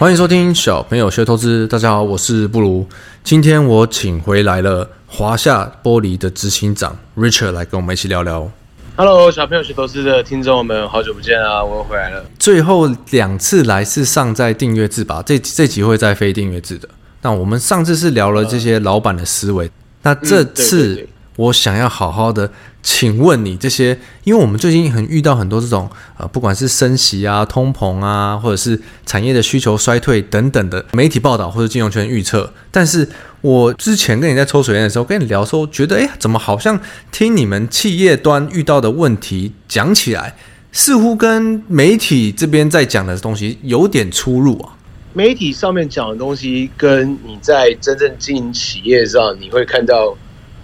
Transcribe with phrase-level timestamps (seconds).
[0.00, 1.66] 欢迎收听小朋友学投资。
[1.66, 2.88] 大家好，我是布鲁。
[3.22, 8.50] 今天我请回来了华夏玻璃的执行长 Richard 来跟我们一起聊聊。
[8.96, 11.62] Hello，小朋友学投资的听众们，好久不见啊！
[11.62, 12.24] 我又回来了。
[12.38, 15.22] 最后两次来是上在订阅制吧？
[15.26, 16.88] 这这集会在非订阅制的。
[17.20, 19.70] 那我们上次是聊了这些老板的思维，呃、
[20.04, 21.06] 那这次、
[21.40, 22.50] 我想要好好的
[22.82, 32.52] 请问你这些，因为我们最近很遇到很多这种呃，不管是升息啊、通膨啊，或者是产业的需求衰退等等的媒体报道或者金融圈预测。
[32.70, 33.08] 但是
[33.40, 36.78] 我之前跟你在抽水烟的时候跟你聊说，觉得哎，怎么好像
[37.10, 40.36] 听你们企业端遇到的问题讲起来，
[40.72, 44.76] 似乎跟媒体这边在讲的东西有点出入啊？
[45.14, 50.14] 媒体上面讲的东西跟你在真正经营企业上，你会看到。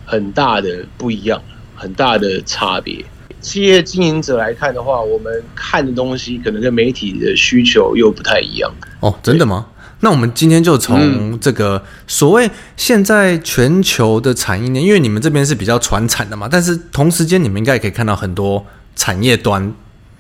[0.06, 1.42] 很大的不一样，
[1.74, 3.04] 很大的差别。
[3.40, 8.72] 企业经营者来看的话，我们看的东西可能跟媒体的需求又不太一样。
[9.00, 9.66] 哦，真的吗？
[10.00, 19.72] 那我们今天就从这个所谓现在全球的产业链，因为你们这边是比较传产的嘛，但是同时间你们应该也可以看到很多产业端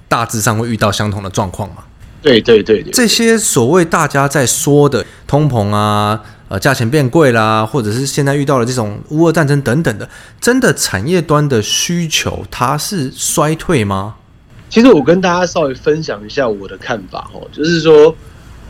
[0.08, 1.84] 大致上会遇到相同的状况嘛。
[2.22, 6.22] 对对对对，这些所谓大家在说的通膨啊。
[6.48, 10.08] 呃，价钱变贵啦，或者是现在遇到了这种乌俄战争等等的，
[10.40, 14.14] 真的产业端的需求它是衰退吗？
[14.70, 18.14] 其实我跟大家稍微分享一下我的看法哦，就是说，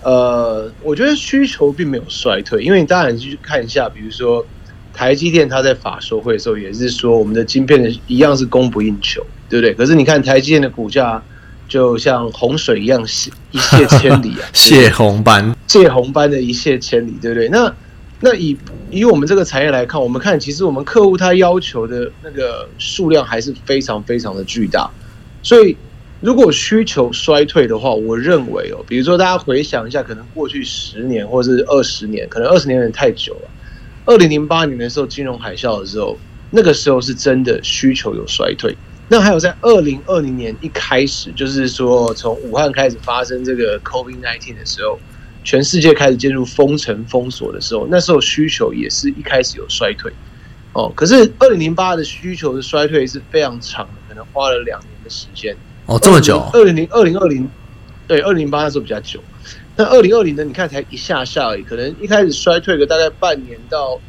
[0.03, 4.43] 呃，我觉得需求并没有衰退，因为你当然去看一下，比如说
[4.95, 9.75] 台积电它在法说会的时候也是说，我们的晶片的一样是供不应求，对不对？
[9.75, 11.23] 可是你看台积电的股价。
[11.69, 13.03] 就像洪水一样，
[13.51, 14.49] 一泻千里啊！
[14.53, 17.49] 泄洪般，泄洪般的一泻千里，对不对？
[17.49, 17.75] 那
[18.21, 18.57] 那以
[18.91, 24.91] 以我们这个产业来看，我们看其实我们客户他要求的那个数量还是非常非常的巨大。
[25.43, 25.77] 所以
[26.21, 33.51] 如果需求衰退的话，我认为哦，比如说大家回想一下，可能过去十年或是二十年，可能二十年有点太久了。
[34.07, 36.17] 二零零八年的时候，金融海啸的时候，
[36.51, 38.75] 那个时候是真的需求有衰退。
[39.09, 44.99] 那还有在二零二零年一开始，就是说从武汉开始发生这个 COVID-19 的时候，
[45.45, 50.13] 全世界开始进入封城封锁的时候，那时候需求也是一开始有衰退。
[50.73, 55.57] 哦，可是二零零八的需求的衰退是非常长的，可能花了两年的时间。
[55.87, 56.41] 哦，这么久？
[56.53, 57.49] 二零零二零二零，
[58.09, 59.21] 对，二零零八那时候比较久。
[59.77, 60.43] 那二零二零呢？
[60.43, 64.01] 你看才一下下而已，可能一开始衰退个大概半年到。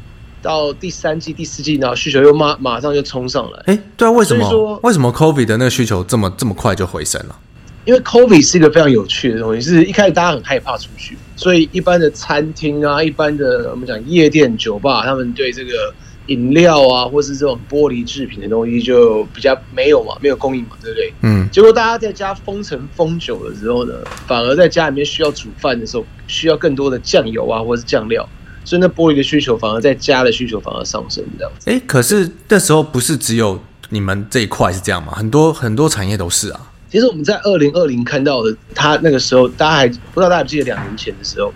[0.42, 3.62] 到第三季、第四季，然后需求又马马上就冲上来。
[3.66, 4.48] 哎，对啊，为什么？
[4.48, 7.36] 说为什么 COVID 的那个需求这么这么快就回升了？
[7.84, 15.94] 因为 COVID 是一个非常有趣的东西，是一开始大家很害怕出去，所以一般的餐厅啊、一般的我们讲夜店、酒吧，他们对这个
[16.26, 21.12] 饮料啊，或是这种玻璃制品的东西就比较没有嘛，没有供应嘛，对不对？
[21.22, 21.48] 嗯。
[21.50, 23.94] 结果大家在家封城封久了之后呢，
[24.26, 28.28] 反而在家里面需要煮饭的时候，需要更多的酱油啊，或是酱料。
[28.64, 31.70] 所以那玻璃的需求反而在家的需求反而上升，这样子。
[31.70, 33.60] 哎，可是那时候不是只有
[33.90, 35.12] 你们这一块是这样吗？
[35.14, 36.70] 很多很多产业都是啊。
[36.90, 41.52] 其实我们在二零二零看到的，他那个时候大家还不知道，大家记得两年前的时候，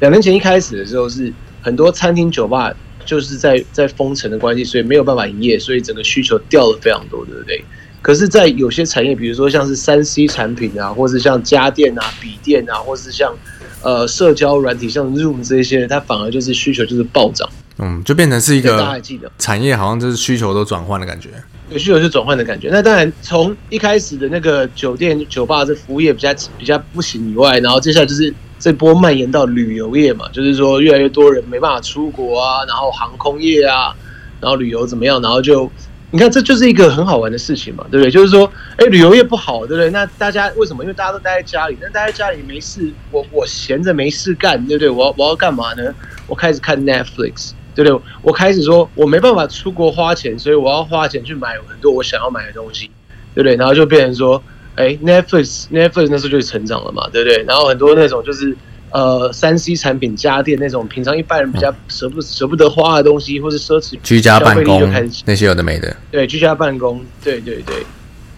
[0.00, 1.32] 两年前一开始的时候是
[1.62, 2.72] 很多餐厅酒吧
[3.04, 7.64] 就是在在封城的关系，所以没有办法营业，所以整个需求掉了非常多，对不对？
[8.02, 13.34] 可是，在有些产业，比如说像是三 C 产品啊，或是像家电啊、笔电啊，或是像。
[13.84, 21.28] 呃，社交软体像 Zoom 这些，它反而就是需求就是暴涨，嗯，就变成是一个大家还记得产业，好像就是需求都转换的感觉，
[21.70, 22.70] 有需求就转换的感觉。
[22.72, 33.94] 那当然，从一开始的那个酒店、酒吧这服务业比较比较不行以外，然后接下来就是这波蔓延到旅游业嘛，就是说越来越多人没办法出国啊，然后航空业啊，
[34.40, 35.70] 然后旅游怎么样，然后就。
[36.14, 38.08] 你看，这就是一个很好玩的事情嘛，对不对？
[38.08, 39.90] 就是说，哎，旅游业不好，对不对？
[39.90, 40.84] 那大家为什么？
[40.84, 44.88] 因为大家都待在家里，那待在家里没事，我我闲着没事干，对不对？
[44.88, 45.92] 我要我要干嘛呢？
[46.28, 48.00] 我开始看 Netflix，对不对？
[48.22, 52.88] 我开始说我没办法出国花钱，所以我要花钱去买很多我想要买的东西，
[53.34, 53.56] 对不对？
[53.56, 54.40] 然后就变成说，
[54.76, 57.42] 哎，Netflix Netflix 那时候就成长了嘛，对不对？
[57.42, 58.56] 然后很多那种就是。
[58.94, 64.88] 呃，三 C 产品、家电那种平常一般人比较舍不舍不得花的东西，或是奢侈品、居家办公
[65.24, 65.96] 那些有的没的。
[66.12, 67.84] 对，居家办公，对对对，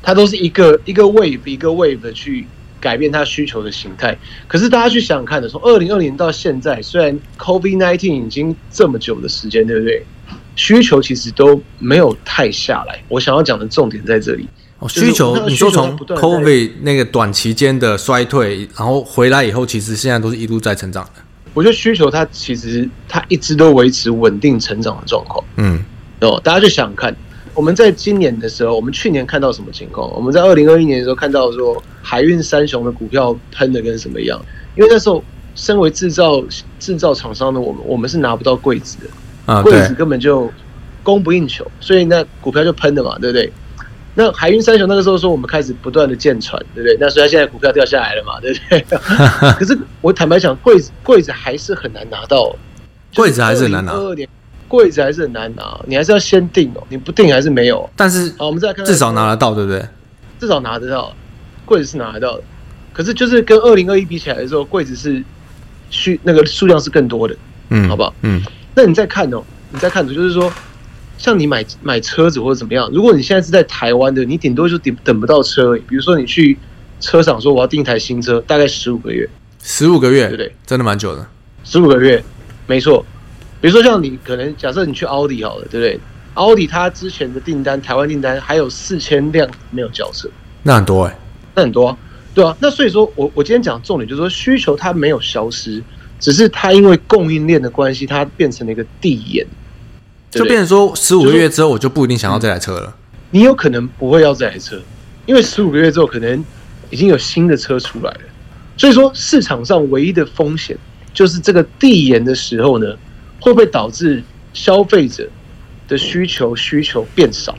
[0.03, 2.47] 它都是一个一个 wave 一个 wave 的去
[2.81, 4.17] 改变它需求的形态。
[4.49, 10.07] 可是大家去想想看的，从二零二零到现在，虽然 COVID nineteen 已经这么久的时间，对不对？
[10.55, 12.99] 需求其实都没有太下来。
[13.09, 14.49] 我想要讲的重点在这里。
[14.79, 21.23] 哦，需求，你说从 COVID 那个短期间的衰退，然后回来以后，其实现在都是一路在成长的。
[21.55, 25.43] 我觉得需求它其实它一直都维持稳定成长的状况。
[25.57, 25.83] 嗯，
[26.21, 27.17] 哦，大家就想看，
[27.55, 30.13] 我们在今年的时候，我们去年看到什么情况？
[30.15, 34.39] 我们在二零二一年的时候看到说海运三雄的股票喷的跟什么一样？
[34.77, 35.25] 因为那时候
[35.55, 36.45] 身为制造
[36.79, 39.09] 制造厂商的我们，我们是拿不到柜子的
[39.51, 40.53] 啊，柜子根本就
[41.03, 43.51] 供不应求，所以那股票就喷了嘛，对不对？
[44.19, 46.97] 那海运三雄那个时候说我们开始不断的建船，对不对？
[46.99, 48.81] 那所以它现在股票掉下来了嘛，对不对？
[49.59, 52.57] 可是我坦白讲，柜子柜子还是很难拿到，
[53.15, 53.95] 柜子还是很难拿。
[54.69, 57.89] 柜子还是很难拿，你还是要先定哦，你不定还是没有。
[57.95, 59.87] 但是，好，我们再看，至少拿得到，对不对？
[60.41, 61.15] 至少拿得到，
[61.65, 62.43] 柜子是拿得到的。
[62.93, 65.23] 可是，就是跟二零二一比起来的时候，柜子是
[65.89, 67.37] 需那个数量是更多的，
[67.69, 68.13] 嗯，好不好？
[68.23, 68.43] 嗯。
[68.75, 69.41] 那你再看哦，
[69.71, 70.53] 你再看，就是说，
[71.19, 75.75] 像你买买车子或者怎么样，如果你现在是在台湾的，你顶多就等等不到车。
[75.89, 76.57] 比如说，你去
[77.01, 79.29] 车厂说我要订一台新车，大概十五个月，
[79.63, 80.55] 十五个月，对不对？
[80.67, 81.27] 真的蛮久的，
[81.65, 82.23] 十五个月，
[82.67, 83.05] 没错。
[83.61, 86.01] 比如说，像你可能假设你去奥迪好了，对不对？
[86.35, 90.29] 奥迪它之前的订单，台湾订单还有四千辆没有交车，
[90.63, 91.19] 那很多哎、欸，
[91.55, 91.99] 那很多、啊，
[92.35, 92.55] 对啊。
[92.61, 95.83] 那所以说我我今天讲重点就是说，需求它没有消失，
[96.21, 99.47] 只是它因为供应链的关系，它变成了一个递延，
[100.37, 102.95] 就变成说十五个月之后，我就不一定想要这台车了。
[103.31, 104.81] 你有可能不会要这台车，
[105.27, 106.45] 因为十五个月之后可能
[106.91, 108.21] 已经有新的车出来了。
[108.77, 110.77] 所以说市场上唯一的风险
[111.15, 112.87] 就是这个递延的时候呢。
[113.39, 114.25] 会不会导致
[114.55, 115.29] 消费者
[115.87, 117.55] 的需求需求变少？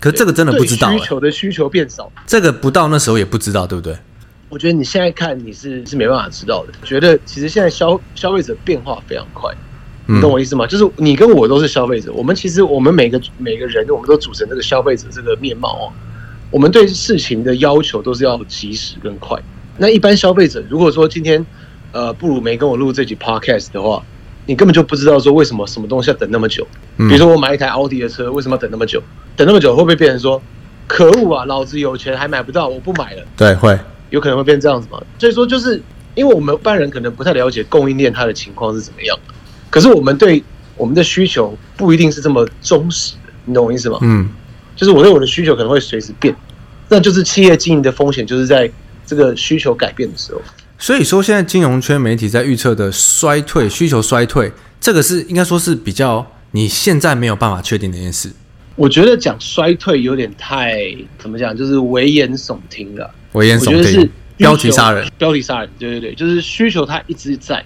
[0.00, 0.96] 可这个真的不知道、欸。
[0.96, 3.94] 需求的需求变少，这个不到那时候也不知道，对不对？
[4.48, 6.72] 我觉得你现在看你是是没办法知道的。
[6.86, 9.52] 觉得其实现在消消费者变化非常快，
[10.14, 10.66] 你懂我意思吗？
[10.66, 15.92] 嗯、就是你跟我都是消费者，我们其实我们每个每个人，我们都组成这个消费者这个面貌哦。
[16.50, 19.38] 我们对事情的要求都是要及时跟快。
[19.78, 21.44] 那一般消费者如果说今天
[21.92, 24.02] 呃不如没跟我录这集 podcast 的话。
[24.44, 26.66] 你根本就不知道说为什么什么东西要等那么久，
[26.96, 29.00] 比如说我买一台奥迪的车，为什么要等那么久？
[29.36, 30.42] 等那么久会不会变成说，
[30.88, 33.22] 可恶啊，老子有钱还买不到，我不买了？
[33.36, 33.78] 对，会
[34.10, 35.00] 有可能会变这样子嘛？
[35.16, 35.80] 所以说就是
[36.16, 39.16] 因为我们一般人可能不太了解供应链它的情况是怎么样，
[39.72, 40.44] 可是我们对
[40.76, 43.98] 我们的需求不一定是这么忠实的，你懂我意思吗？
[44.02, 44.28] 嗯，
[44.76, 46.36] 就是我对我的需求可能会随时变，
[46.90, 48.70] 那就是企业经营的风险，就是在
[49.06, 50.42] 这个需求改变的时候。
[50.78, 58.30] 所以说，现在金融圈媒体在预测的衰退、需求衰退，这个是应该说是比较你现在没有办法确定的一件事。
[58.76, 60.76] 我觉得讲衰退有点太
[61.18, 63.10] 怎么讲，就是危言耸听了。
[63.32, 65.70] 危言耸听，是标题杀人，标题杀人。
[65.78, 67.64] 对对对，就是需求它一直在，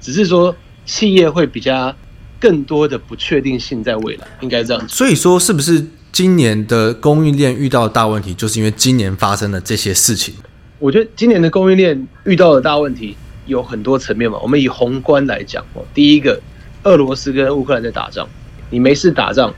[0.00, 0.54] 只是说
[0.84, 1.94] 企业会比较
[2.40, 4.94] 更多的不确定性在未来，应该这样子。
[4.94, 10.34] 所以说，是不是今年的供应链遇到的大问题，就是因为今年发生了这些事情？
[10.78, 13.16] 我觉得今年的供应链遇到的大问题
[13.46, 14.38] 有很多层面嘛。
[14.42, 16.38] 我们以宏观来讲哦，第一个，
[16.82, 18.28] 俄罗斯跟乌克兰在打仗，
[18.68, 19.54] 你没事打仗，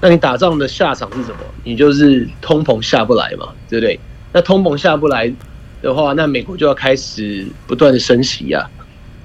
[0.00, 1.38] 那你打仗的下场是什么？
[1.64, 3.98] 你就是通膨下不来嘛，对不对？
[4.32, 5.32] 那通膨下不来
[5.80, 8.68] 的话，那美国就要开始不断的升息呀。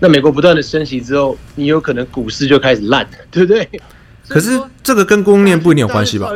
[0.03, 3.65] 那美国不断的升息之后，你有可能股市就开始烂，对不对？
[4.27, 6.29] 可是这个跟供应链不一定有关系吧？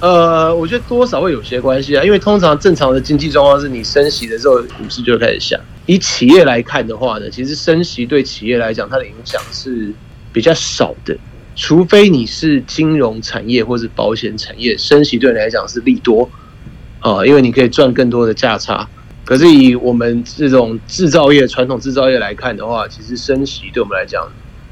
[0.00, 5.58] 呃，我觉得多少会有些关系啊，因为通常正常的经济状况是你升息的时候，股市就开始下。
[5.86, 9.90] 以企业来看的话呢，其实升息对企业来讲，它的影响是
[10.30, 11.16] 比较少的，
[11.54, 16.28] 除非你是金融产业或是保险产业，升息对你来讲是利多
[17.00, 18.86] 啊，因为你可以赚更多的价差。
[19.26, 24.26] 可是以我们这种制造业、传统制造业来看的话，其实升息对我们来讲，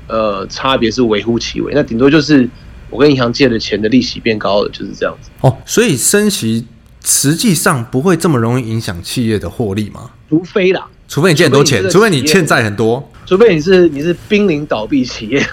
[0.08, 2.49] 呃，差别是微乎其微，那顶多就是。
[2.90, 5.56] 我跟银行借的钱的利息变高了，就是这样子哦。
[5.66, 6.64] 所以升息
[7.04, 10.11] 实际上不会这么容易影响企业的获利吗？
[10.28, 15.44] 除非啦，除非你借很多钱，除非你欠债很多，除非你是你是濒临倒闭企业，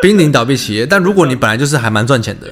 [0.00, 0.86] 濒临倒闭企业。
[0.86, 2.50] 但如果你本来就是还蛮赚钱的，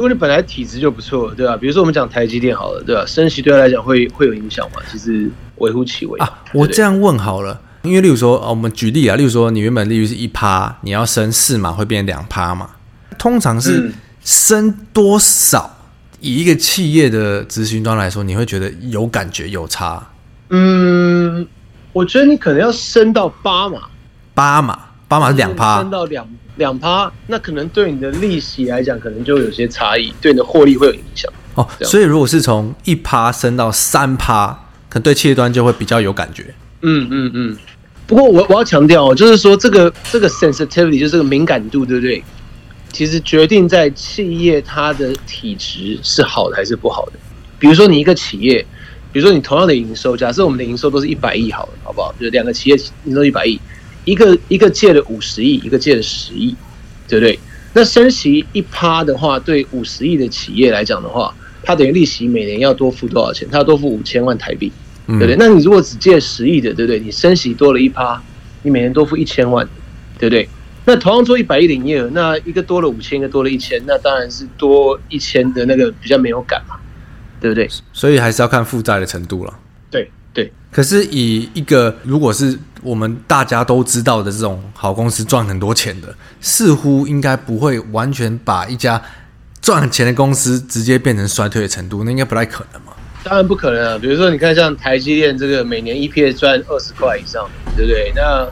[0.00, 1.54] 如果你本来体质就不错，对吧？
[1.58, 3.04] 比如说我们讲台积电好了，对吧？
[3.04, 4.80] 升息对他来讲会会有影响吗？
[4.90, 6.42] 其实微乎其微啊。
[6.54, 12.70] 我这样问好了，因为例如说，我们举例啊，例如说你原本利率是一趴，你要升四码会变两趴嘛？
[13.18, 13.92] 通常是
[14.24, 15.70] 升多少？
[16.20, 20.02] 以一个企业的执行端来说，你会觉得有感觉有差？
[20.48, 21.46] 嗯，
[21.92, 23.82] 我觉得你可能要升到八码，
[24.32, 26.26] 八码，八码是两趴，升到两
[26.56, 31.32] 两趴，那可能对你的利息来讲，可能就有些差异，对你的获利会有影响。
[31.54, 34.48] 哦，所以如果是从一趴升到三趴，
[34.88, 36.54] 可能对企业端就会比较有感觉。
[36.82, 37.56] 嗯嗯嗯。
[38.06, 42.22] 不过我我要强调哦，就是说这个这个 sensitivity 就是这个敏感度，对不对？
[42.92, 47.12] 其实决定在企业它的体质是好的还是不好的。
[47.56, 48.66] 比如说你一个企业，
[49.12, 52.12] 比如说你同样的营收，假设我们的营收都是一百亿好了，好不好？
[52.18, 53.60] 就是两个企业营收一百亿，
[54.04, 56.54] 一个一个借了五十亿，一个借了十亿，
[57.06, 57.38] 对不对？
[57.72, 63.46] 那升息一趴的话，对五十亿的企业来讲的话，它等于利息每年要多付多少钱？
[63.50, 64.72] 它要多付五千万台币，
[65.06, 65.36] 对不对？
[65.36, 66.98] 那你如果只借十亿的，对不对？
[66.98, 68.20] 你升息多了一趴，
[68.62, 69.64] 你每年多付一千万，
[70.18, 70.48] 对不对？
[70.86, 76.74] 那同样做一百亿的营业额，那一个多了五千，一个多了一千，那当然是多一千的那个比较没有感嘛，
[77.40, 77.68] 对不对？
[77.92, 79.54] 所以还是要看负债的程度了。
[79.90, 80.10] 对对。
[80.70, 89.02] 可是以一个如果是我们大家都知道的这种好公司赚很多钱的，似乎应该不会完全把一家
[89.60, 92.92] 赚钱的公司直接变成衰退的程度，那应该不太可能嘛？
[93.22, 93.98] 当然不可能啊！
[94.00, 97.46] 比如说，你看像台积电这个每年 EPS 赚二十块以上，
[97.76, 98.10] 对不对？
[98.16, 98.48] 那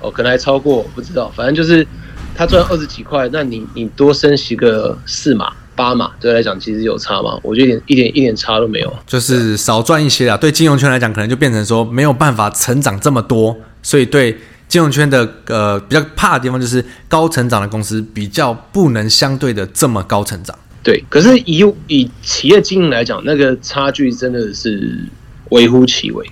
[0.00, 1.32] 哦，可能还超过，不知道。
[1.34, 1.86] 反正就是
[2.34, 7.36] 他赚二十几块，那你你多升息个四码八嘛，对来讲其实有差嘛？
[7.42, 10.36] 我觉得一点一点一点差都没有，就是少赚一些啊。
[10.36, 20.56] 对金融圈来讲，可能就变成说没有办法成长这么多，所以对金融圈的呃比较怕的地方就是高成长的公司比较不能相对的这么高成长。
[20.84, 25.04] 对，可是以以企业经营来讲，那个差距真的是
[25.50, 26.24] 微乎其微。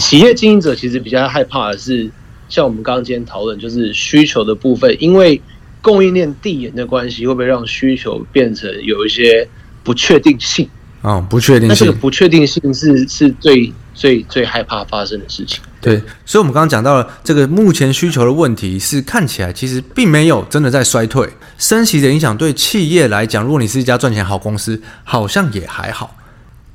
[0.00, 2.10] 企业经营者其实比较害怕的是，
[2.48, 5.40] 像我们刚刚今天讨论，就是需求的部分，因为
[5.82, 9.48] 供应链递延的关系，会不会让需求变成有一些
[9.82, 10.68] 不确定性？
[11.02, 11.68] 啊，不确定性。
[11.68, 15.58] 那这个不确定性是是最最最害怕发生的事情。
[15.80, 15.96] 对，
[16.26, 21.26] 所以，我们刚刚讲到了这个目前需求的问题，是看起来其实并没有真的在衰退。
[21.56, 26.14] 升息的影响对企业来讲，如果你是一家赚钱好公司，好像也还好。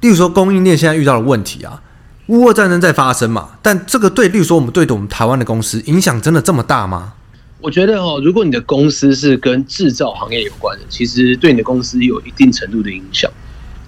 [0.01, 1.79] 例如说，供应链现在遇到的问题啊，
[2.27, 7.13] 乌俄战争在发生嘛，但这个对，例如说我们对我们台湾的公司影响真的这么大吗？
[7.61, 13.31] 我觉得哦，如果你的公司是跟制造行业有关的，其实对你的公司有一定程度的影响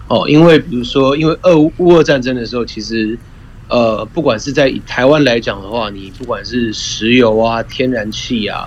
[0.08, 3.18] 哦，因为比如说，因为俄乌俄战争的时候，其实。
[3.70, 8.66] 呃，不管是在以台湾来讲的话，你不管是石油啊、天然气啊，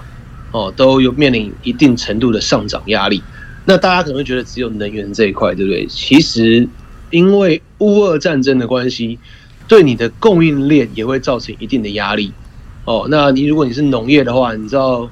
[0.52, 3.22] 哦，都有面临一定程度的上涨压力。
[3.64, 5.86] 那大家可能会觉得只有能源这一块，对不对？
[5.86, 6.68] 其实
[7.08, 9.18] 因为乌俄战争的关系，
[9.66, 12.30] 对你的供应链也会造成一定的压力。
[12.84, 15.08] 哦，那你如果你是农业的话，你知道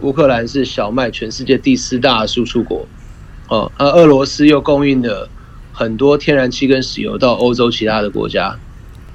[0.00, 2.86] 乌克兰是小麦全世界第四大输出国，
[3.48, 5.28] 哦，而俄罗斯又供应了
[5.72, 8.56] 很多天然气跟石油到欧洲其他的国家。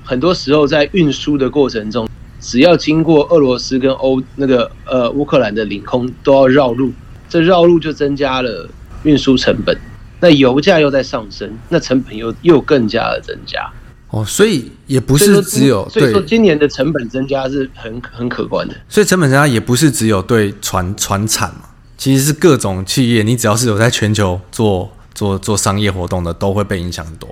[0.04, 2.08] 很多时候在运输的过程中，
[2.40, 6.92] 只要经过俄罗斯跟欧那个呃乌克兰的领空，都要绕路，
[7.28, 8.68] 这绕路就增加了
[9.04, 9.78] 运输成本。
[10.22, 13.70] 那油价又在上升，那成本又又更加的增加。
[14.12, 18.74] 哦，所以也不是只有，所以说今年的成本增加是很很可观的。
[18.88, 21.62] 所以成本增加也不是只有对船船产嘛，
[21.98, 27.30] 其实是各种企业，你只要是有在全球做做做商业活动的，都会被影响很多。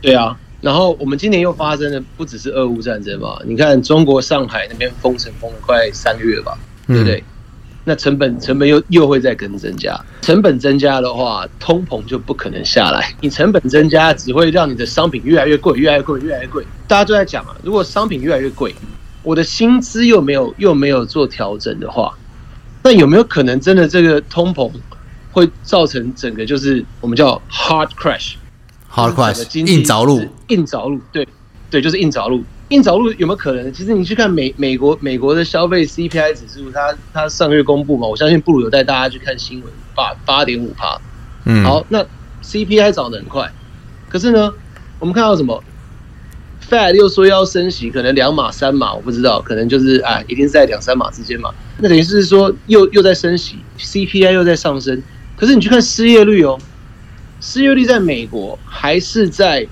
[0.00, 0.36] 对啊。
[0.60, 3.38] 然后我们今年又发生了不只是俄乌战争嘛？
[3.46, 7.24] 你看中国上海那边封城封了快三个月吧，对不对？
[7.90, 13.12] 那成本成本又又会再跟增加，成本增加的话，通膨就不可能下来。
[13.20, 16.64] 你成本增加只会让你的商品越来越贵，越来越贵，越来越贵。
[16.86, 18.72] 大家都在讲啊，如果商品越来越贵，
[19.24, 22.16] 我的薪资又没有又没有做调整的话，
[22.84, 24.70] 那有没有可能真的这个通膨
[25.32, 31.26] 会造成整个就是我们叫 hard crash？hard crash，硬着陆，硬着陆，对，
[31.68, 32.44] 对，就是硬着陆。
[32.70, 33.72] 硬着陆有没有可能？
[33.72, 41.00] 其实你去看美美国美国的消费 CPI 指数，它它上个月公布嘛，我相信布鲁有带大家去看新闻，八八点五帕。
[41.44, 42.04] 嗯，好，那
[42.42, 43.50] CPI 涨得很快，
[44.08, 44.52] 可是呢，
[44.98, 45.62] 我们看到什么
[46.68, 51.50] ？Fed 又说要升息，可能两码三码，我不知道，可能就是啊，一定是在两三码之间嘛。
[51.78, 55.02] 那等于是说又又在升息，CPI 又在上升，
[55.36, 56.58] 可是你去看失业率哦。
[57.40, 59.66] 失业率在美国还是在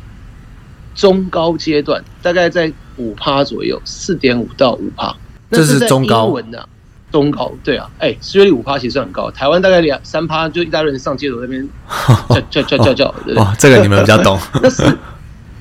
[0.95, 5.14] 中高阶段，大概在五趴左右，四点五到五趴。
[5.50, 6.69] 这是中高文的，
[7.11, 9.31] 中高对啊，哎、欸，失业率五趴其实很高。
[9.31, 11.67] 台湾大概两三趴，就一大堆人上街头那边
[12.28, 14.38] 叫叫叫叫叫，对哇，这个你们比较懂。
[14.62, 14.85] 那是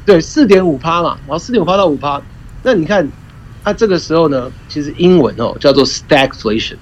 [0.06, 2.22] 对四点五趴嘛，然后四点五趴到五趴，
[2.64, 3.10] 那你看，
[3.64, 6.76] 它这个时候呢，其实英文哦叫做 stagflation，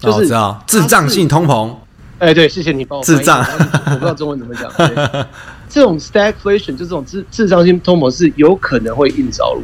[0.00, 1.72] 就是、哦、知道滞胀性通膨。
[2.18, 3.40] 哎，对，谢谢你帮我智障。
[3.40, 4.70] 我不知道中文怎么讲。
[5.74, 9.62] 这种 stagflation 就这种智智商性通膨是有可能会硬着陆。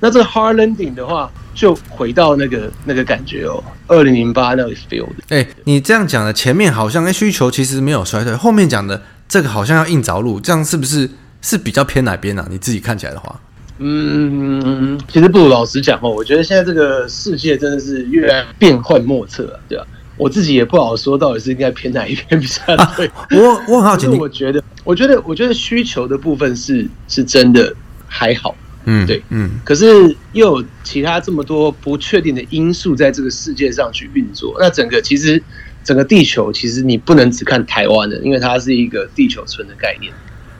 [0.00, 5.36] 那这个 hard landing 的话，就回到那个那个感觉哦，二零零八那个 feel 的。
[5.36, 11.10] 哎，你这样讲的前面好像哎需求其实没有衰退，后面讲的这个好像要硬着陆，这样是不是
[11.42, 12.46] 是比较偏哪边啊？
[12.50, 13.38] 你自己看起来的话，
[13.76, 19.86] 嗯，其实不如老实讲哦，我觉得现在这个世界真的是越来越变幻莫测啊，对吧？
[20.16, 22.62] 我自己也不好说，到底是应该偏哪一边比较
[22.96, 23.06] 对。
[23.14, 27.74] 啊、我我很好奇，我觉得，我觉得，我觉得需求的部分是是真的
[28.06, 29.50] 还好，嗯，对，嗯。
[29.64, 29.86] 可是
[30.32, 35.42] 又有其他这么多不确定的因素在这个世界上去运作，那整个其实
[35.82, 40.12] 整个地球其实你不能只看台湾的，因为它是一个地球村的概念，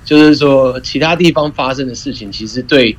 [0.04, 2.96] 就是说其他地方发生的事情，其实对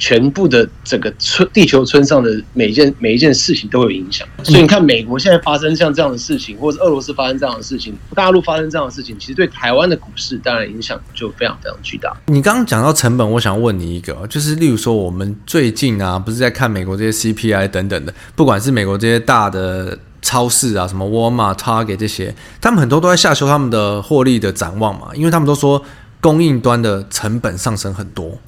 [0.00, 4.26] 全部的整个村地球村上的每一件每一件事情都有影响。
[4.42, 12.16] 所以你看，美国现在发生像这样的事情，或者是俄罗斯发生这样的事情，大陆发生这样的事情，其实对台湾的股市当然影响就非常非常巨大。
[12.26, 25.82] 你刚刚讲到成本，我想问你一个，就是例如说我们最近啊，不是在看美国这些 CPI 等等的，不管是美国这些大的超市啊，什么沃尔玛、Target 这些，他们很多都在下修他们的获利的展望嘛，因为他们都说
[26.22, 28.38] 供应端的成本上升很多。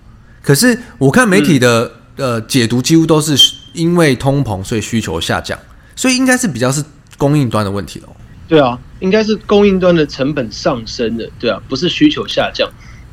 [0.42, 1.84] 可是我看媒体的、
[2.16, 3.36] 嗯、呃解读，几乎都是
[3.72, 5.56] 因为通膨，所以需求下降，
[5.94, 6.84] 所以应该是比较是
[7.16, 8.08] 供应端的问题喽。
[8.48, 12.68] 对啊，应该是供应端的成本上升的，对啊，不是需求下降。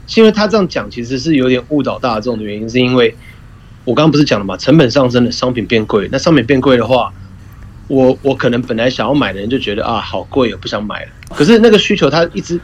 [0.08, 3.16] 是因为他这样讲，其实是有点误导大众的原因，是因为
[3.86, 7.14] 我刚刚不是讲了嘛，成本上升的商品变贵，那商品变贵的话，
[7.88, 11.12] 我我可能本来想要买的人就觉得啊好贵，我不想买了。
[11.36, 12.60] 可是那个需求它一直。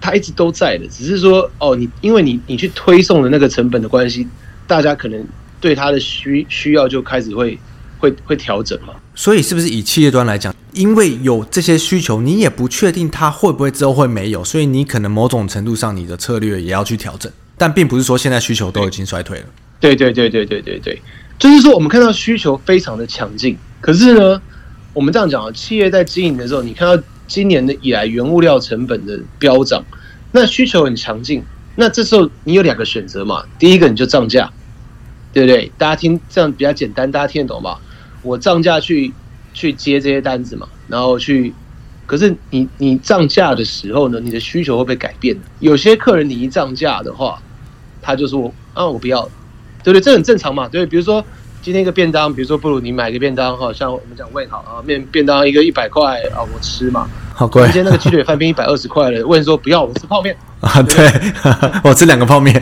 [0.00, 4.26] 它一直都在的，只是说哦，你因为你你去推送的那个成本的关系，
[4.66, 5.22] 大家可能
[5.60, 7.58] 对它的需需要就开始会
[7.98, 8.94] 会会调整嘛。
[9.14, 17.30] 所以是不是以企业端来讲，因为有这些需求，你也不确定它会不会之后会没有，所以你可能某种程度上你的策略也要去调整。
[17.58, 19.44] 但并不是说现在需求都已经衰退了。
[19.78, 21.02] 对对对对对对对，
[21.38, 24.40] 就是说我们看到需求非常的强劲，可是呢，
[24.94, 27.02] 我们这样讲啊，企业在经营的时候，你看到。
[27.30, 29.84] 今年的以来，原物料成本的飙涨，
[30.32, 31.42] 那需求很强劲，
[31.76, 33.44] 那这时候你有两个选择嘛？
[33.58, 34.50] 第一个你就涨价，
[35.32, 35.70] 对不对？
[35.76, 37.80] 大家听这样比较简单，大家听得懂吧？
[38.22, 39.12] 我涨价去
[39.52, 41.52] 去接这些单子嘛，然后去，
[42.06, 45.36] 可是你你涨价的时候呢，你的需求会被改变。
[45.58, 47.42] 有些客人你一涨价的话，
[48.00, 49.22] 他就说啊，我不要，
[49.82, 50.00] 对不对？
[50.00, 51.24] 这很正常嘛，对,不对，比如说。
[51.62, 57.62] 今天一个便当，比如说不如你买个便当哈，像我们讲问好啊，面便当一个一百块啊，我吃嘛，好贵。
[57.64, 61.06] 今天那个鸡腿饭变一百二十块了，问说不要，我吃泡面 啊，对，
[61.84, 62.54] 我吃两个泡面，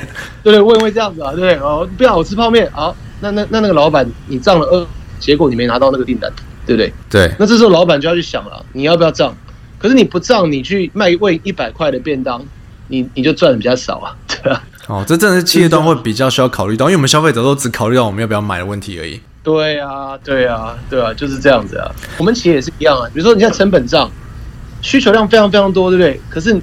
[0.42, 4.86] 对对，问会这样子啊，对哦，不要我吃泡面，啊，那那那那个老板你涨了二，
[5.20, 6.28] 结果你没拿到那个订单，
[6.66, 6.92] 对不对？
[7.08, 9.32] 对，那这时候老板就要去想了，你要不要涨？
[9.78, 12.44] 可是你不涨，你去卖问一百块的便当，
[12.88, 14.60] 你你就赚的比较少啊，对吧？
[14.88, 19.20] 哦，这真的是企业端会比较需要考虑到，因为我们消费者都只考虑到我们要不要买的问题而已。
[19.42, 21.90] 对啊，对啊，对啊，就是这样子啊。
[22.16, 23.06] 我们企业也是一样啊。
[23.12, 24.10] 比如说，你看成本上，
[24.80, 26.18] 需求量非常非常多，对不对？
[26.30, 26.58] 可是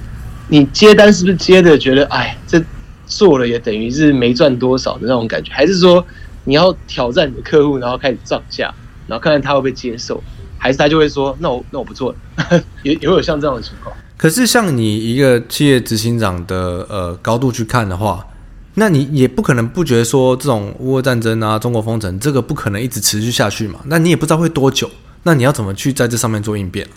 [0.48, 2.60] 你接单是不是接的觉得，哎，这
[3.06, 5.52] 做了也等于是没赚多少的那种感觉？
[5.52, 6.04] 还是说
[6.42, 8.74] 你要挑战你的客户，然后开始涨价，
[9.06, 10.20] 然后看看他会不会接受？
[10.58, 12.60] 还是他就会说，那我那我不做了？
[12.82, 13.94] 也也会有像这样的情况。
[14.18, 18.26] 可是，像你一个企业执行长的呃高度去看的话，
[18.74, 23.80] 那你也不可能不觉得说这种乌俄战争啊、中国封城这个不可能一直持续下去嘛？
[23.84, 24.90] 那你也不知道会多久，
[25.24, 26.88] 那你要怎么去在这上面做应变？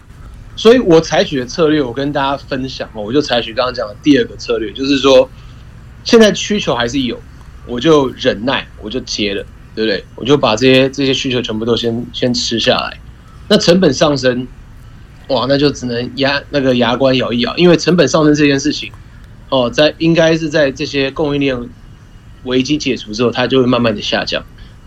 [0.55, 5.29] 所以我采取的策略，我跟大家分享哦，我就采取刚刚讲的第二个策略，就是说
[6.05, 7.19] 现在需求还是有，
[7.65, 10.05] 我就忍耐，我就接了，对不对？
[10.15, 12.97] 我就把这些这些需求全部都先先吃下来，
[13.49, 14.47] 那成本上升。
[15.29, 18.91] 哇，那就只能牙那个牙关咬一咬，因为成本上升这件事情，
[19.49, 21.57] 哦，在应该是在这些供应链
[22.43, 24.43] 危机解除之后，它就会慢慢的下降。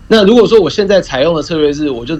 [0.09, 2.19] 那如果说我现在采用的策略是，我就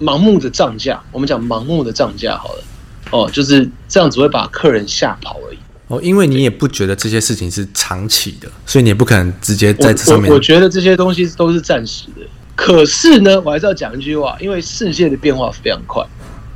[0.00, 2.64] 盲目的涨价，我们讲盲目的涨价好了，
[3.10, 5.58] 哦，就是这样只会把客人吓跑而已。
[5.86, 10.32] 哦，因为你也不觉得这些事情是长期的，所以你也不可能直接在这上面。
[10.32, 12.26] 我，觉得这些东西都是暂时的。
[12.56, 16.04] 可是呢，我还是要讲一句话，因为世界的变化非常快。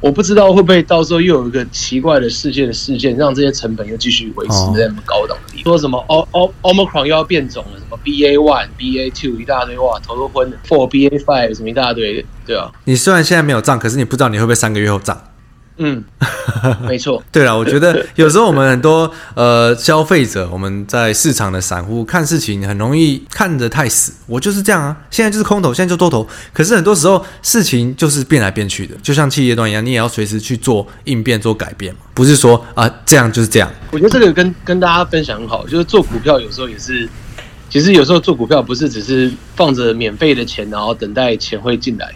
[0.04, 5.64] 我不知道会不会到时候又有一个奇怪的世界的事件，让这些成本又继续维持在那么高档的地方。
[5.64, 10.56] 说什么 O O Omicron 又要变种了，什么 BA one、BA two 一大堆，哇，头都昏了。
[10.68, 12.70] Four BA five 什么一大堆，对啊。
[12.84, 15.18] 你虽然现在没有涨，可是你不知道你会不会三个月后涨。
[15.76, 16.04] 嗯，
[16.88, 17.20] 没错。
[17.32, 24.12] 对了，我觉得有时候我们很多呃消费者，我们在市场的散户看事情很容易看得太死。
[24.26, 26.24] 我就是这样啊，现在就是空头，现在就多头。
[26.52, 32.00] 可是很多时候事情就是变来变去的，就像企业端一样，你也要随时去做应变、做改变嘛。
[32.14, 33.68] 不是说啊这样就是这样。
[33.90, 37.08] 我觉得这个跟跟大家分享很好，就是做股票有时候也是，
[37.68, 42.14] 其实有时候做股票不是只是放着免费的钱，然后等待钱会进来。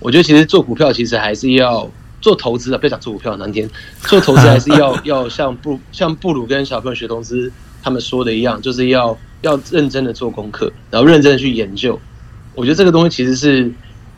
[0.00, 1.88] 我觉得其实做股票其实还是要。
[2.26, 3.70] 做投资啊，不要讲做股票难听。
[4.00, 7.52] 做投资还是要 要像布像布鲁跟小朋友学投资
[7.84, 11.96] 他们说的一样，就是要要认真的做功课，然后认真的去研究。
[12.56, 13.70] 我觉得这个东西其实是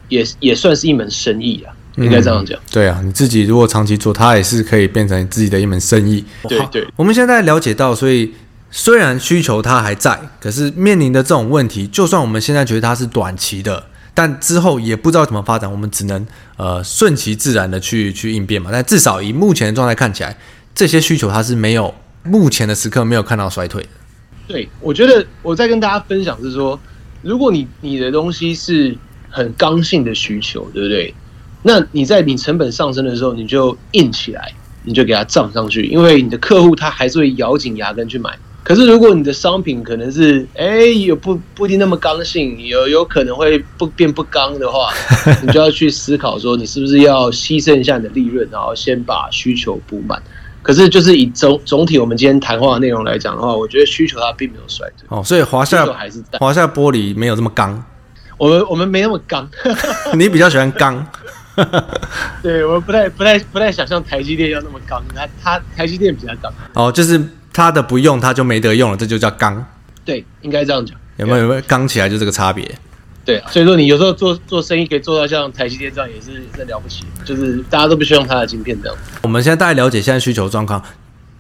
[0.09, 2.59] 也也算是一门生意啊，应该这样讲。
[2.59, 6.25] 嗯，对啊，你自己如果长期做，它也是可以变成自己的一门生意。
[6.49, 8.33] 对对，我们现在了解到，所以
[8.71, 13.85] 虽然需求它还在，可是面临的这种问题，就算我们现在觉得它是短期的。
[14.19, 16.27] 但之后也不知道怎么发展，我们只能
[16.57, 18.69] 呃顺其自然的去去应变嘛。
[18.73, 20.37] 但至少以目前的状态看起来，
[20.75, 23.89] 这些需求它是没有目前的时刻没有看到衰退的。
[24.49, 26.77] 对，我觉得我在跟大家分享是说，
[27.23, 28.93] 如果你你的东西是
[29.31, 31.15] 很刚性的需求，对不对？
[31.63, 34.53] 那你在你成本上升的时候，你就硬起来，
[34.83, 38.37] 你就给它涨上去，因为你的客户他还是会咬紧牙根去买。
[38.69, 44.93] 可是如果你的商品可能是哎有不不一定那么刚性，有有可能会不变不刚的话，
[45.43, 50.23] 你就要去思考说，你是不是要牺牲一下你的利润，然后先把需求补满。
[50.61, 57.83] 可是就是以总总体我们今天谈话的内容来讲的话，我觉得需求它并没有衰退哦，所以华夏还是在华夏玻璃没有这么刚。
[58.37, 59.49] 我们我们没那么刚，
[60.13, 61.05] 你比较喜欢刚。
[62.43, 66.53] 对，我不太不太不太想像台积电要那么刚，它它台积电比较刚。
[66.75, 67.21] 哦，就是
[67.59, 69.67] 它的不用它就没得用了，这就叫刚。
[70.05, 70.97] 对，应该这样讲。
[71.17, 72.65] 有没有有没有刚起来就这个差别？
[73.25, 77.05] 对，所以说你有时候做做生意可以做到像台积电这样，也是真了不起。
[77.25, 78.97] 就是大家都不希望它的晶片这样。
[79.23, 80.81] 我们现在大概了解现在需求状况。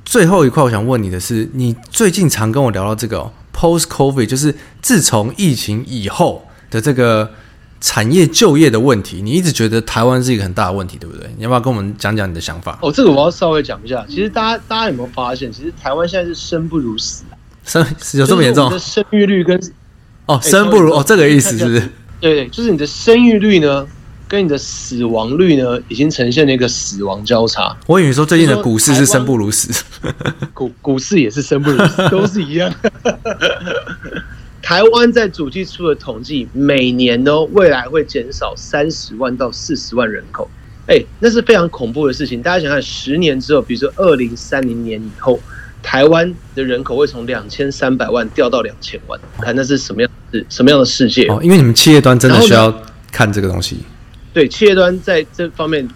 [0.04, 4.52] 最后一块我想问你的是，你最近常跟我聊到这个、哦、post COVID，就是
[4.82, 7.30] 自从疫情以后的这个。
[7.80, 11.30] 产业就业的问题，你一直觉得台湾是一个很大的问题，对不对？
[11.36, 12.78] 你要不要跟我们讲讲你的想法？
[12.82, 14.04] 哦，这个我要稍微讲一下。
[14.08, 17.24] 其实大家大家有没有发现，其实台湾现在是生不如死，
[17.64, 18.66] 生有这么严重？
[18.66, 19.60] 你的生育率跟
[20.26, 21.80] 哦，生不如哦，这个意思是不是？
[22.20, 23.86] 对对，就是你的生育率呢，
[24.26, 27.76] 跟你的死亡率呢，已经呈现了一个死亡交叉。
[27.86, 29.84] 我以为说最近的股市是生不如死，
[30.52, 32.74] 股股市也是生不如死， 都是一样。
[34.68, 40.46] 台湾在主计处的统计，每年呢，未来会减少三十万到四十万人口，
[40.86, 42.42] 哎、欸，那是非常恐怖的事情。
[42.42, 45.40] 大家想想，十年之后，比如说二零三零年以后，
[45.82, 51.26] 台湾的人口会从两千三百万掉到两千万，看那是什么样的什么样的世界？
[51.28, 52.70] 哦，因为你们企业端真的需要
[53.10, 53.78] 看这个东西。
[54.34, 55.88] 对，企业端在这方面，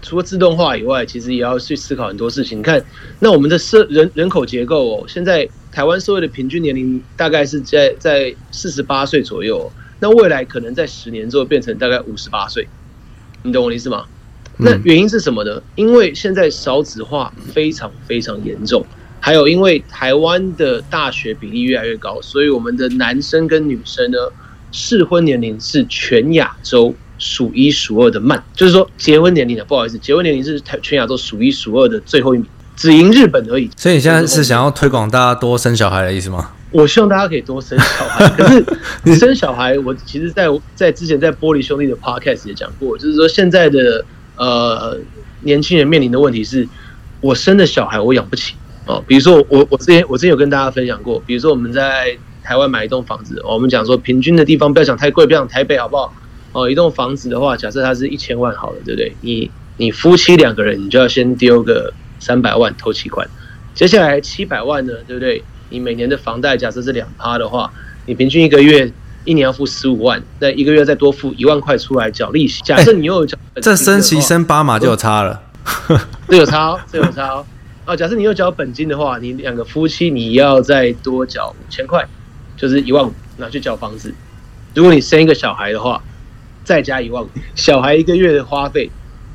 [0.00, 2.60] 除了自动化以外，其实也要去思考很多事情。
[2.60, 2.80] 你看，
[3.18, 5.48] 那我们的社人人口结构哦，现在。
[5.72, 12.68] 台湾社会的平均年龄大概是在在四十八岁左右，那未来可能在十年之后变成大概五十八岁，
[13.42, 14.04] 你懂我的意思吗？
[14.58, 15.62] 那原因是什么呢？
[15.74, 18.84] 因为现在少子化非常非常严重，
[19.18, 24.18] 还有因为台湾的大学比例越来越高，所以我们的男生跟女生呢，
[24.70, 32.46] 适婚年龄是全亚洲数一数二的慢，就是说结婚年龄啊，不好意思，结婚年龄是台全亚洲数一数二的最后一名。
[32.82, 36.50] 只赢日本而已，所以你现在是想要推广大家多生小孩的意思吗？
[36.72, 38.64] 我希望大家可以多生小孩，可是
[39.04, 44.98] 你生小孩，我其实在在之前在玻璃兄弟的 podcast 也讲过，就是说现在的呃
[45.42, 46.66] 年轻人面临的问题是，
[47.20, 49.00] 我生的小孩我养不起哦。
[49.06, 56.12] 比如说我我之前我之前有跟大家分享过，比如说我们在台湾买一栋房子，我们讲说平均的地方不要讲太贵，不要讲台北好不好？
[56.50, 59.14] 哦，一栋房子的话，假设它是一千万好了，对不对？
[59.20, 61.94] 你你夫妻两个人，你就要先丢个。
[62.22, 63.28] 三百万头期款，
[63.74, 65.42] 接下来七百万呢，对不对？
[65.70, 67.72] 你每年的房贷假设是两趴的话，
[68.06, 68.88] 你平均一个月
[69.24, 72.62] 一年要付十五万，那一个月再多付一万块出来缴利息。
[72.62, 75.42] 假设你又有缴、欸，这升息升八码就有差了，
[76.28, 77.44] 这有差哦，这有差哦。
[77.86, 82.06] 哦，假设你又缴本金的话，你两个夫妻你要再多缴五千块，
[82.56, 84.14] 就是一万五拿去缴房子。
[84.74, 86.00] 如果你生一个小孩的话，
[86.62, 88.88] 再加一万五，小孩一个月的花费，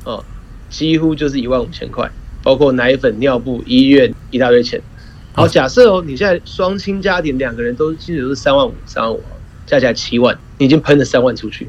[0.04, 0.24] 哦，
[0.70, 2.10] 几乎就是一万五千块。
[2.48, 4.80] 包括奶粉、尿布、医院一大堆钱。
[5.32, 9.22] 好，假设哦，你现在双亲家庭两个人都薪水都是三万五、三万五，
[9.66, 11.68] 加起来七万，你已经喷了三万出去。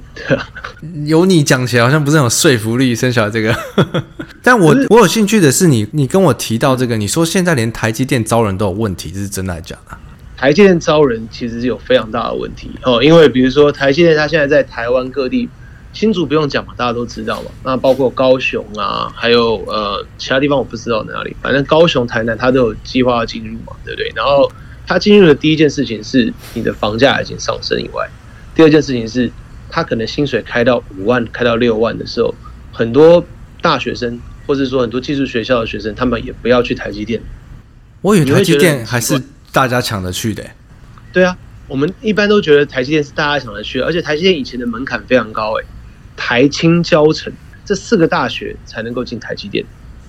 [1.05, 3.53] 由你讲起来好像不是很有说服力，生小孩这个。
[4.41, 9.97] 但我我有兴趣的是你，你跟我提到这个，你说现在连台积电招人都有问题，这是真的还是假的？
[10.37, 15.49] 台积电招人其实是有非常大的问题哦，因为比如说台积电它现在在台湾各地。
[15.91, 17.49] 新竹不用讲嘛，大家都知道嘛。
[17.63, 24.11] 那包括高雄啊，还有呃其他地方我不知道哪里，反正高雄、台南它都有计划要进入嘛，对不对？
[24.15, 24.49] 然后
[24.85, 28.07] 它进入的第一件事情是你的房价已经上升以外，
[28.55, 29.31] 第二件事情是
[29.69, 32.33] 它可能薪水开到五万、开到六万的时候，
[32.71, 33.25] 很多
[33.61, 37.21] 大学生或者说很多技术学校的学生，他们也不要去台积电。
[38.01, 39.21] 我以为台积电还是
[39.51, 40.43] 大家抢着去的。
[41.11, 41.35] 对啊，
[41.67, 45.65] 我们一般都觉得台积电是大家抢着去，而且台积电以前的门槛非常高诶。
[46.19, 47.31] 台清交城
[47.63, 49.63] 这四个大学才能够进台积电，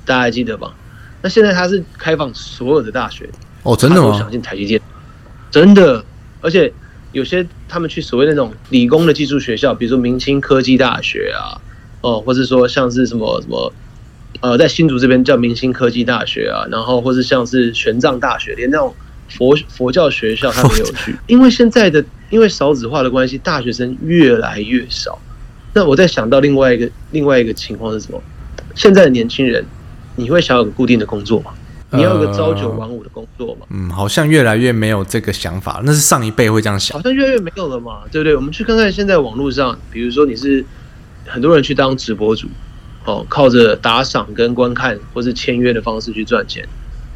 [0.04, 0.74] 大家还记得吧？
[1.22, 3.30] 那现在它是开放所有的大学
[3.62, 4.18] 哦，真的吗？
[4.18, 4.80] 想进台积电，
[5.52, 6.04] 真的，
[6.40, 6.72] 而且
[7.12, 11.60] 有些他们去所谓那种理工的技术学校，比如说明清科技大学啊，
[12.00, 13.72] 哦，或是说像是什么什么，
[14.40, 18.92] 呃，在新竹这边叫明清科技大学啊，然后或是像是玄奘大学，连那种
[19.28, 25.16] 佛佛教学校他们也有去， 因为现在的因为少子化的关系，大学生越来越少。
[25.72, 28.22] 那我在想到另外一个另外一个情况是什么？
[28.74, 29.64] 现在的年轻人，
[30.16, 31.52] 你会想有个固定的工作吗？
[31.92, 33.66] 你要有个朝九晚五的工作嘛？
[33.70, 38.36] 嗯，好像越来越没有这个想法，那是上一辈会这样想，好像越来越没有了嘛，对不对？
[38.36, 40.64] 我们去看看现在网络上，比如说你是
[41.26, 42.46] 很多人去当直播主，
[43.04, 46.64] 哦，靠着打赏跟观看或是签约的方式去赚钱，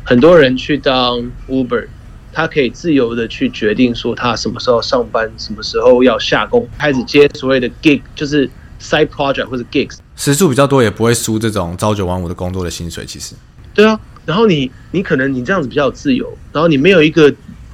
[0.02, 1.86] 很多人去当 Uber，
[2.34, 13.36] 他可以自由的去决定说他什么时候上班，什么时候要下工，开始接所谓的 gig，就是 side project 或者 gigs，时数比较多，也不会输这种朝九晚五的工作的薪水，其实。
[13.72, 13.98] 对啊。
[14.26, 17.32] 然后你你可能你这样子比较自由，然后你没有一个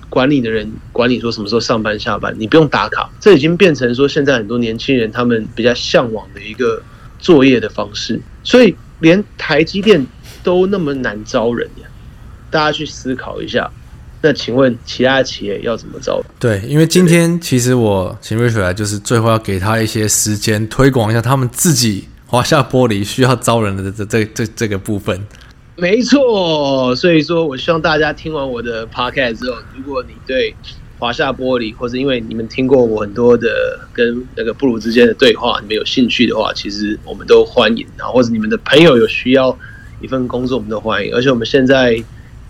[0.09, 6.83] 管理的人管你说什么时候上班下班，你不用打卡，这已经变成说现在很多年轻人他们比较向往的一个
[7.21, 8.21] 作业的方式。
[8.43, 10.05] 所以连台积电
[10.43, 11.89] 都那么难招人呀，
[12.51, 13.71] 大家去思考一下。
[14.23, 16.23] 那请问其他企业要怎么招？
[16.39, 25.19] 对，因为今天其实我请 Richard 来，就是最后要给他一些时间推广一下他们自己华夏玻璃需要招人的这这这这个部分。
[25.77, 30.55] 没错，所以说我希望大家听完我的 podcast 之后，如果你对
[30.99, 39.57] 华夏玻璃，或者因为你们听过我很多的跟那个布鲁之间的对话，你们有兴趣的话，其实我们都欢迎啊，或者你们的朋友有需要
[40.03, 41.15] 一份工作，我们都欢迎。
[41.15, 41.97] 而且我们现在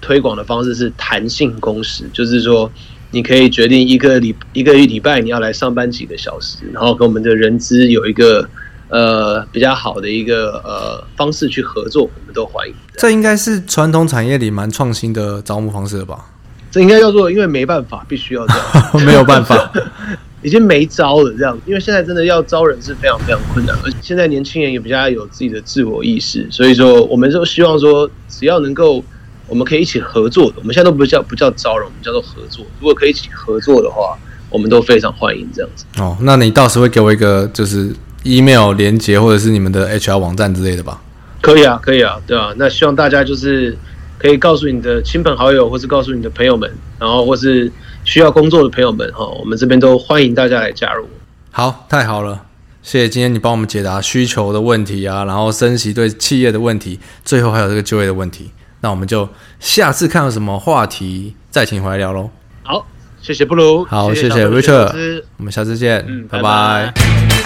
[0.00, 2.70] 推广的方式是弹性工时，就是说
[3.10, 8.48] 你可以决定一个礼一个礼拜你要来上班几个小时，然后跟我们的人资有一个。
[8.92, 12.74] 呃，比较好的一个呃方式去合作，我们都欢迎。
[12.96, 16.26] 这应该是传统产业里蛮创新的招募方式了吧？
[16.72, 19.72] 这应该叫做，因为没办法，必须要这样， 没有办法，
[20.42, 21.56] 已经没招了这样。
[21.66, 29.04] 因为现在真的要招人是非常非常困难，而且现在年轻人也比较有自己的自我意识，所以说我们就希望说，只要能够
[29.50, 32.64] 我们可以一起合作的，我们现在都不叫不叫招人，我们叫做合作。
[32.80, 34.16] 如果可以一起合作的话，
[34.48, 35.84] 我们都非常欢迎这样子。
[35.98, 37.94] 哦，那你到时会给我一个就是。
[38.22, 41.00] email 连接或者是你们的 HR 网站之类的吧？
[41.40, 42.52] 可以啊，可以啊，对啊。
[42.58, 43.74] 那希望大家就是
[44.18, 47.72] 可以告诉你的亲朋好友，或是告诉你的朋友们，然后或是
[48.04, 51.08] 需要工作的朋友们哈，我们这边都欢迎大家来加入。
[51.50, 52.42] 好，太好了，
[52.82, 58.50] 谢谢今天你帮我们解答需求的问题啊，然后升息对企业的问题，最后还有这个就业的问题。
[58.80, 62.30] 那我们就下次看到什么话题再请回来聊喽。
[62.62, 62.86] 好，
[63.20, 66.92] 谢谢布鲁，好，谢谢，谢谢 Richard，我们下次见，嗯，拜拜。
[66.94, 67.39] 拜拜。